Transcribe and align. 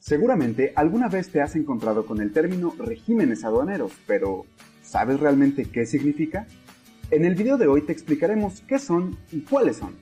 Seguramente 0.00 0.72
alguna 0.76 1.08
vez 1.08 1.28
te 1.28 1.40
has 1.40 1.56
encontrado 1.56 2.06
con 2.06 2.20
el 2.20 2.32
término 2.32 2.72
regímenes 2.78 3.44
aduaneros, 3.44 3.92
pero 4.06 4.46
¿sabes 4.82 5.18
realmente 5.18 5.64
qué 5.64 5.86
significa? 5.86 6.46
En 7.10 7.24
el 7.24 7.34
video 7.34 7.58
de 7.58 7.66
hoy 7.66 7.82
te 7.82 7.92
explicaremos 7.92 8.62
qué 8.68 8.78
son 8.78 9.16
y 9.32 9.40
cuáles 9.40 9.78
son. 9.78 9.96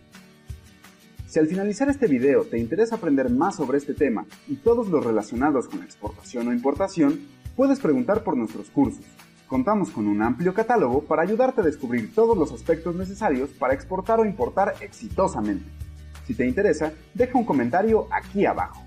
Si 1.27 1.39
al 1.39 1.47
finalizar 1.47 1.89
este 1.89 2.07
video 2.09 2.45
te 2.45 2.59
interesa 2.59 2.97
aprender 2.97 3.31
más 3.31 3.57
sobre 3.57 3.79
este 3.79 3.95
tema 3.95 4.27
y 4.47 4.57
todos 4.57 4.89
los 4.89 5.05
relacionados 5.05 5.67
con 5.67 5.83
exportación 5.83 6.49
o 6.49 6.53
importación, 6.53 7.21
puedes 7.57 7.81
preguntar 7.81 8.23
por 8.23 8.37
nuestros 8.37 8.71
cursos. 8.71 9.05
Contamos 9.49 9.91
con 9.91 10.09
un 10.09 10.23
amplio 10.23 10.53
catálogo 10.53 11.05
para 11.05 11.23
ayudarte 11.23 11.63
a 11.63 11.65
descubrir 11.65 12.15
todos 12.15 12.37
los 12.37 12.53
aspectos 12.53 12.95
necesarios 12.97 13.51
para 13.51 13.75
exportar 13.75 14.21
o 14.21 14.27
importar 14.27 14.75
exitosamente. 14.81 15.65
Si 16.27 16.35
te 16.35 16.47
interesa, 16.47 16.93
deja 17.15 17.39
un 17.39 17.45
comentario 17.45 18.09
aquí 18.11 18.45
abajo. 18.45 18.86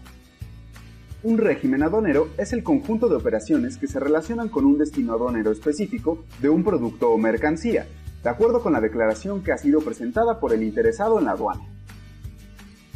Un 1.22 1.38
régimen 1.38 1.84
aduanero 1.84 2.30
es 2.38 2.54
el 2.54 2.64
conjunto 2.64 3.10
de 3.10 3.18
operaciones 3.18 3.76
que 3.76 3.88
se 3.88 4.00
relacionan 4.00 4.48
con 4.48 4.64
un 4.64 4.78
destino 4.78 5.12
aduanero 5.12 5.52
específico 5.52 6.24
de 6.42 6.48
un 6.48 6.64
producto 6.64 7.10
o 7.10 7.18
mercancía, 7.18 7.88
de 8.24 8.30
acuerdo 8.30 8.62
con 8.62 8.72
la 8.72 8.80
declaración 8.80 9.44
que 9.44 9.52
ha 9.52 9.58
sido 9.58 9.82
presentada 9.82 10.40
por 10.40 10.54
el 10.54 10.64
interesado 10.64 11.20
en 11.20 11.26
la 11.26 11.32
aduana. 11.32 11.64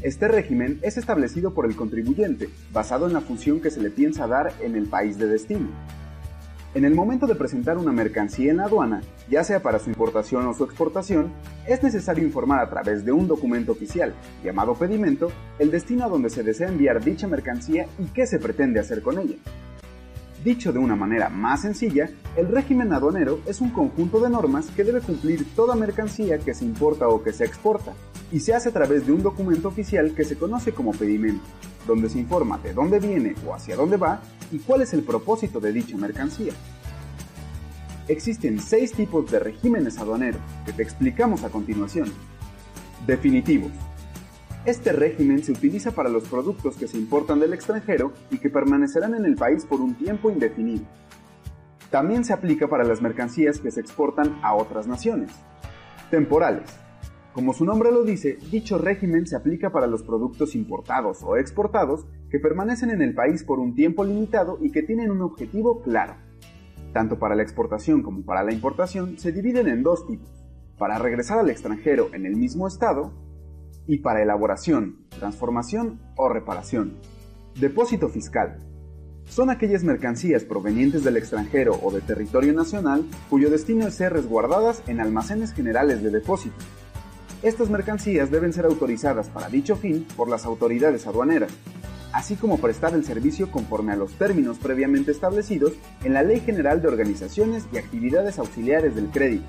Este 0.02 0.30
régimen 0.30 0.80
es 0.84 0.96
establecido 0.96 1.54
por 1.54 1.66
el 1.66 1.76
contribuyente, 1.76 2.50
basado 2.72 3.08
en 3.08 3.14
la 3.14 3.20
función 3.20 3.60
que 3.60 3.72
se 3.72 3.82
le 3.82 3.90
piensa 3.90 4.26
dar 4.26 4.54
en 4.62 4.78
el 4.78 4.88
país 4.88 5.18
de 5.18 5.28
destino. 5.28 5.68
En 6.76 6.86
el 6.86 6.96
momento 6.96 7.28
de 7.28 7.36
presentar 7.36 7.78
una 7.78 7.92
mercancía 7.92 8.50
en 8.50 8.58
la 8.58 8.66
aduana, 8.66 9.02
ya 9.30 9.44
sea 9.44 9.62
para 9.62 9.78
su 9.78 9.92
importación 9.92 10.48
o 10.48 10.56
su 10.56 10.64
exportación, 10.64 11.32
es 11.68 11.84
necesario 11.84 12.24
informar 12.24 12.60
a 12.62 12.70
través 12.70 13.06
de 13.06 13.12
un 13.12 13.28
documento 13.28 13.74
oficial, 13.74 14.16
llamado 14.44 14.74
pedimento, 14.74 15.32
el 15.60 15.70
destino 15.70 16.06
a 16.06 16.10
donde 16.10 16.32
se 16.32 16.42
desea 16.42 16.70
enviar 16.70 17.04
dicha 17.04 17.28
mercancía 17.28 17.86
y 18.00 18.06
qué 18.06 18.26
se 18.26 18.40
pretende 18.40 18.80
hacer 18.80 19.04
con 19.04 19.20
ella. 19.20 19.36
Dicho 20.44 20.74
de 20.74 20.80
una 20.80 20.96
manera 20.96 21.30
más 21.30 21.62
sencilla, 21.62 22.10
el 22.36 22.48
régimen 22.48 22.92
aduanero 22.92 23.40
es 23.46 23.62
un 23.62 23.70
conjunto 23.70 24.20
de 24.20 24.32
normas 24.32 24.72
que 24.76 24.84
debe 24.84 25.02
cumplir 25.02 25.46
toda 25.56 25.76
mercancía 25.76 26.40
que 26.40 26.56
se 26.56 26.66
importa 26.66 27.08
o 27.08 27.22
que 27.22 27.34
se 27.34 27.46
exporta, 27.46 27.94
y 28.34 28.40
se 28.40 28.56
hace 28.56 28.70
a 28.70 28.74
través 28.74 29.06
de 29.06 29.14
un 29.14 29.22
documento 29.22 29.68
oficial 29.68 30.16
que 30.16 30.26
se 30.26 30.36
conoce 30.36 30.74
como 30.74 30.92
pedimento, 30.92 31.46
donde 31.86 32.10
se 32.10 32.18
informa 32.18 32.58
de 32.58 32.74
dónde 32.74 33.00
viene 33.00 33.36
o 33.46 33.54
hacia 33.54 33.76
dónde 33.76 33.96
va 33.96 34.22
y 34.52 34.58
cuál 34.58 34.82
es 34.82 34.92
el 34.94 35.04
propósito 35.04 35.60
de 35.60 35.72
dicha 35.72 35.96
mercancía. 35.98 36.52
Existen 38.08 38.60
seis 38.60 38.92
tipos 38.92 39.30
de 39.30 39.38
regímenes 39.38 40.00
aduaneros 40.00 40.42
que 40.66 40.74
te 40.74 40.82
explicamos 40.82 41.44
a 41.44 41.50
continuación. 41.50 42.12
Definitivos. 43.06 43.72
Este 44.66 44.94
régimen 44.94 45.44
se 45.44 45.52
utiliza 45.52 45.92
para 45.92 46.10
los 46.10 46.24
productos 46.24 46.76
que 46.76 46.88
se 46.88 46.98
importan 46.98 47.40
del 47.40 47.54
extranjero 47.54 48.14
y 48.32 48.40
que 48.40 48.50
permanecerán 48.50 49.14
en 49.14 49.26
el 49.26 49.36
país 49.36 49.64
por 49.64 49.80
un 49.80 49.94
tiempo 49.94 50.32
indefinido. 50.32 50.86
También 51.92 52.26
se 52.26 52.34
aplica 52.34 52.68
para 52.68 52.84
las 52.84 53.00
mercancías 53.00 53.60
que 53.60 53.70
se 53.70 53.82
exportan 53.82 54.40
a 54.42 54.56
otras 54.56 54.88
naciones. 54.88 55.30
Temporales. 56.10 56.83
Como 57.34 57.54
su 57.54 57.66
nombre 57.66 57.92
lo 57.92 58.04
dice, 58.04 58.38
dicho 58.52 58.78
régimen 58.78 59.26
se 59.26 59.36
aplica 59.36 59.72
para 59.72 59.88
los 59.88 60.04
productos 60.04 60.54
importados 60.54 61.24
o 61.24 61.36
exportados 61.36 62.06
que 62.30 62.40
permanecen 62.40 62.92
en 62.92 63.02
el 63.02 63.16
país 63.16 63.44
por 63.44 63.58
un 63.58 63.74
tiempo 63.74 64.04
limitado 64.04 64.60
y 64.62 64.72
que 64.72 64.84
tienen 64.84 65.10
un 65.10 65.24
objetivo 65.24 65.82
claro. 65.82 66.14
Tanto 66.94 67.18
para 67.18 67.34
la 67.34 67.42
exportación 67.42 68.04
como 68.04 68.24
para 68.24 68.44
la 68.44 68.54
importación 68.54 69.18
se 69.18 69.32
dividen 69.32 69.68
en 69.68 69.82
dos 69.82 70.06
tipos, 70.06 70.30
para 70.78 71.00
regresar 71.00 71.40
al 71.40 71.50
extranjero 71.50 72.10
en 72.14 72.28
el 72.28 72.36
mismo 72.36 72.68
estado 72.68 73.12
y 73.88 73.98
para 73.98 74.22
elaboración, 74.22 75.08
transformación 75.18 76.02
o 76.16 76.30
reparación. 76.30 77.00
Depósito 77.60 78.10
fiscal. 78.10 78.60
Son 79.26 79.50
aquellas 79.50 79.84
mercancías 79.84 80.44
provenientes 80.44 81.04
del 81.04 81.18
extranjero 81.18 81.80
o 81.82 81.92
de 81.92 82.02
territorio 82.02 82.54
nacional 82.54 83.06
cuyo 83.32 83.50
destino 83.50 83.88
es 83.88 83.96
ser 83.96 84.14
resguardadas 84.14 84.84
en 84.86 85.00
almacenes 85.00 85.54
generales 85.54 86.04
de 86.04 86.12
depósito, 86.12 86.58
estas 87.44 87.70
mercancías 87.70 88.32
deben 88.32 88.54
ser 88.54 88.66
autorizadas 88.66 89.28
para 89.28 89.50
dicho 89.50 89.76
fin 89.76 90.08
por 90.16 90.30
las 90.30 90.46
autoridades 90.46 91.06
aduaneras, 91.08 91.52
así 92.14 92.36
como 92.38 92.58
prestar 92.58 92.94
el 92.94 93.04
servicio 93.04 93.52
conforme 93.52 93.92
a 93.92 93.98
los 93.98 94.14
términos 94.14 94.58
previamente 94.60 95.12
establecidos 95.12 95.74
en 96.06 96.14
la 96.14 96.24
Ley 96.24 96.40
General 96.40 96.82
de 96.82 96.88
Organizaciones 96.88 97.66
y 97.74 97.78
Actividades 97.78 98.40
Auxiliares 98.40 98.96
del 98.96 99.10
Crédito. 99.10 99.46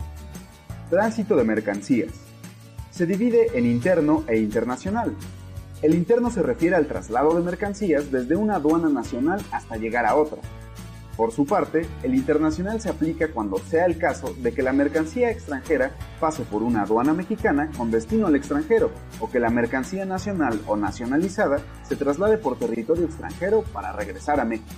Tránsito 0.90 1.36
de 1.36 1.44
mercancías. 1.44 2.12
Se 2.90 3.06
divide 3.06 3.56
en 3.56 3.64
interno 3.64 4.24
e 4.26 4.38
internacional. 4.38 5.14
El 5.80 5.94
interno 5.94 6.30
se 6.30 6.42
refiere 6.42 6.74
al 6.74 6.88
traslado 6.88 7.34
de 7.34 7.42
mercancías 7.42 8.10
desde 8.10 8.34
una 8.34 8.56
aduana 8.56 8.88
nacional 8.88 9.40
hasta 9.52 9.76
llegar 9.76 10.04
a 10.06 10.16
otra, 10.16 10.40
por 11.16 11.30
su 11.30 11.46
parte, 11.46 11.86
el 12.02 12.14
internacional 12.14 12.80
se 12.80 12.88
aplica 12.88 13.28
cuando 13.28 13.58
sea 13.58 13.86
el 13.86 13.98
caso 13.98 14.34
de 14.36 14.52
que 14.52 14.62
la 14.62 14.72
mercancía 14.72 15.30
extranjera 15.30 15.92
pase 16.18 16.42
por 16.42 16.64
una 16.64 16.82
aduana 16.82 17.14
mexicana 17.14 17.70
con 17.76 17.92
destino 17.92 18.26
al 18.26 18.34
extranjero 18.34 18.90
o 19.20 19.30
que 19.30 19.38
la 19.38 19.50
mercancía 19.50 20.04
nacional 20.06 20.60
o 20.66 20.76
nacionalizada 20.76 21.58
se 21.84 21.94
traslade 21.94 22.38
por 22.38 22.58
territorio 22.58 23.04
extranjero 23.04 23.62
para 23.72 23.92
regresar 23.92 24.40
a 24.40 24.44
México. 24.44 24.68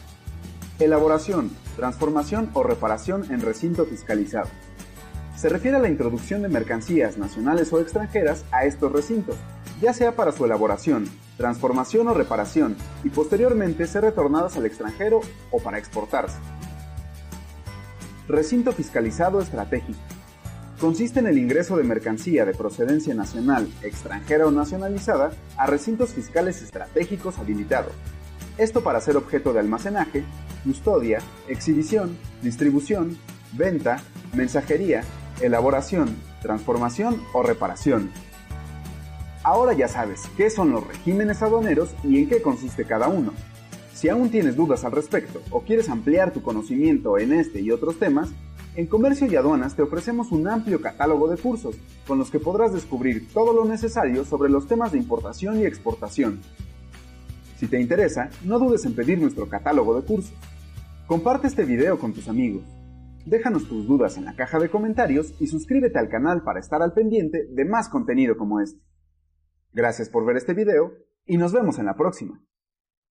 Elaboración, 0.79 1.51
transformación 1.75 2.51
o 2.53 2.63
reparación 2.63 3.25
en 3.33 3.41
recinto 3.41 3.87
fiscalizado. 3.87 4.49
Se 5.37 5.49
refiere 5.49 5.79
a 5.79 5.81
la 5.81 5.89
introducción 5.89 6.43
de 6.43 6.49
mercancías 6.49 7.17
nacionales 7.17 7.73
o 7.73 7.81
extranjeras 7.81 8.45
a 8.53 8.67
estos 8.67 8.93
recintos, 8.93 9.37
ya 9.81 9.93
sea 9.93 10.17
para 10.17 10.33
su 10.33 10.45
elaboración, 10.45 11.09
transformación 11.37 12.09
o 12.09 12.15
reparación, 12.15 12.77
y 13.05 13.11
posteriormente 13.11 13.87
ser 13.87 14.03
retornadas 14.03 14.57
al 14.57 14.67
extranjero 14.67 15.21
o 15.51 15.59
para 15.61 15.79
exportarse. 15.79 16.39
Recinto 18.29 18.73
fiscalizado 18.73 19.41
estratégico. 19.41 19.99
Consiste 20.81 21.21
en 21.21 21.27
el 21.27 21.39
ingreso 21.39 21.77
de 21.77 21.85
mercancía 21.85 22.45
de 22.45 22.53
procedencia 22.53 23.15
nacional, 23.15 23.67
extranjera 23.83 24.47
o 24.47 24.51
nacionalizada 24.51 25.31
a 25.57 25.67
recintos 25.67 26.11
fiscales 26.11 26.61
estratégicos 26.61 27.39
habilitados. 27.39 27.93
Esto 28.59 28.83
para 28.83 29.01
ser 29.01 29.17
objeto 29.17 29.53
de 29.53 29.61
almacenaje, 29.61 30.25
custodia, 30.65 31.21
exhibición, 31.49 32.19
distribución, 32.43 33.17
venta, 33.53 34.03
mensajería, 34.35 35.03
elaboración, 35.41 36.15
transformación 36.43 37.23
o 37.33 37.43
reparación, 37.43 38.11
Ahora 39.47 39.75
ya 39.75 39.87
sabes 39.87 40.29
qué 40.37 40.51
son 40.51 40.73
los 40.73 40.85
regímenes 40.85 41.41
aduaneros 41.41 41.95
y 42.03 42.19
en 42.19 42.29
qué 42.29 42.43
consiste 42.43 42.85
cada 42.85 43.07
uno. 43.07 43.33
Si 43.95 44.09
aún 44.09 44.29
tienes 44.29 44.57
dudas 44.57 44.85
al 44.85 44.91
respecto 44.91 45.41
o 45.53 45.61
quieres 45.61 45.89
ampliar 45.89 46.33
tu 46.33 46.43
conocimiento 46.43 47.17
en 47.17 47.33
este 47.33 47.61
y 47.61 47.71
otros 47.71 47.97
temas, 48.01 48.29
en 48.75 48.89
Comercio 48.89 49.29
y 49.29 49.37
Aduanas 49.37 49.77
te 49.77 49.83
ofrecemos 49.83 50.33
un 50.33 50.49
amplio 50.49 50.81
catálogo 50.81 51.29
de 51.29 51.37
cursos 51.37 51.77
con 52.09 52.19
los 52.19 52.29
que 52.29 52.41
podrás 52.41 52.73
descubrir 52.73 53.29
todo 53.33 53.53
lo 53.53 53.65
necesario 53.65 54.25
sobre 54.25 54.51
los 54.51 54.67
temas 54.67 54.91
de 54.91 54.99
importación 54.99 55.61
y 55.61 55.65
exportación. 55.65 56.41
Si 57.57 57.69
te 57.69 57.81
interesa, 57.81 58.31
no 58.43 58.59
dudes 58.59 58.85
en 58.85 58.97
pedir 58.97 59.21
nuestro 59.21 59.49
catálogo 59.49 59.95
de 59.95 60.05
cursos. 60.05 60.35
Comparte 61.07 61.47
este 61.47 61.65
video 61.65 62.01
con 62.01 62.13
tus 62.13 62.27
amigos. 62.27 62.65
Déjanos 63.25 63.69
tus 63.69 63.87
dudas 63.87 64.17
en 64.17 64.25
la 64.25 64.35
caja 64.35 64.59
de 64.59 64.71
comentarios 64.71 65.35
y 65.39 65.47
suscríbete 65.47 66.01
al 66.01 66.09
canal 66.09 66.43
para 66.43 66.59
estar 66.59 66.83
al 66.83 66.95
pendiente 66.95 67.47
de 67.49 67.65
más 67.65 67.89
contenido 67.89 68.37
como 68.37 68.61
este. 68.61 68.81
Gracias 69.77 70.09
por 70.09 70.25
ver 70.25 70.39
este 70.39 70.55
video 70.55 70.95
y 71.27 71.37
nos 71.37 71.53
vemos 71.53 71.79
en 71.79 71.85
la 71.85 71.97
próxima. 71.97 72.43